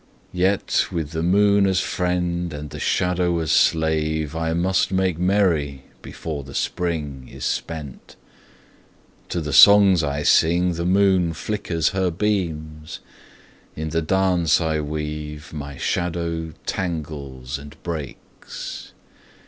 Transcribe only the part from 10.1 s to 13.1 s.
sing the moon flickers her beams;